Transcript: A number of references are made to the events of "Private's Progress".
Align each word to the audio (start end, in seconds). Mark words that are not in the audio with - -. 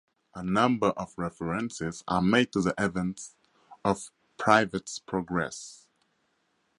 A 0.33 0.41
number 0.41 0.87
of 0.97 1.13
references 1.15 2.03
are 2.07 2.23
made 2.23 2.51
to 2.53 2.61
the 2.63 2.73
events 2.75 3.35
of 3.85 4.09
"Private's 4.37 4.97
Progress". 4.97 5.85